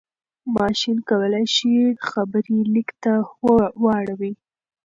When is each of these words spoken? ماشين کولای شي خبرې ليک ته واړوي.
ماشين 0.55 0.97
کولای 1.09 1.45
شي 1.55 1.73
خبرې 2.09 2.57
ليک 2.73 2.89
ته 3.03 3.13
واړوي. 3.83 4.33